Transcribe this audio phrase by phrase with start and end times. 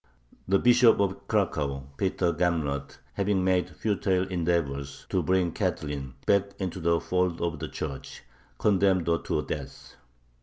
[0.47, 6.79] The Bishop of Cracow, Peter Gamrat, having made futile endeavors to bring Catherine back into
[6.79, 8.23] the fold of the Church,
[8.57, 9.97] condemned her to death.